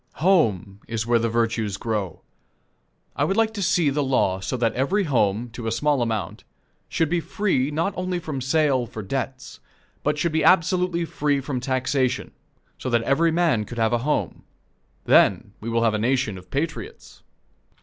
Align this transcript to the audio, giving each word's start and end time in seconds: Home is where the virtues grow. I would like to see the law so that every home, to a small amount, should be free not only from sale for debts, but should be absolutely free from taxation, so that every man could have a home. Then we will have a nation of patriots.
Home 0.15 0.79
is 0.87 1.05
where 1.05 1.19
the 1.19 1.29
virtues 1.29 1.77
grow. 1.77 2.23
I 3.15 3.23
would 3.23 3.37
like 3.37 3.53
to 3.53 3.61
see 3.61 3.91
the 3.91 4.01
law 4.03 4.39
so 4.39 4.57
that 4.57 4.73
every 4.73 5.03
home, 5.03 5.51
to 5.51 5.67
a 5.67 5.71
small 5.71 6.01
amount, 6.01 6.43
should 6.89 7.07
be 7.07 7.19
free 7.19 7.69
not 7.69 7.93
only 7.95 8.17
from 8.17 8.41
sale 8.41 8.87
for 8.87 9.03
debts, 9.03 9.59
but 10.01 10.17
should 10.17 10.31
be 10.31 10.43
absolutely 10.43 11.05
free 11.05 11.39
from 11.39 11.59
taxation, 11.59 12.31
so 12.79 12.89
that 12.89 13.03
every 13.03 13.29
man 13.31 13.63
could 13.63 13.77
have 13.77 13.93
a 13.93 13.99
home. 13.99 14.41
Then 15.05 15.53
we 15.61 15.69
will 15.69 15.83
have 15.83 15.93
a 15.93 15.99
nation 15.99 16.35
of 16.35 16.49
patriots. 16.49 17.21